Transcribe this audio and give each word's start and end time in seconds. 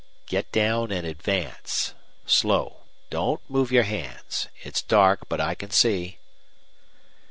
"Get 0.25 0.51
down 0.51 0.91
and 0.91 1.05
advance. 1.05 1.93
Slow. 2.25 2.85
Don't 3.11 3.39
move 3.47 3.71
your 3.71 3.83
hands. 3.83 4.47
It's 4.63 4.81
dark, 4.81 5.29
but 5.29 5.39
I 5.39 5.53
can 5.53 5.69
see." 5.69 6.17